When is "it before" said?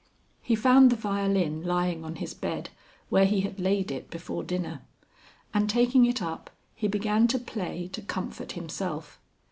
3.91-4.43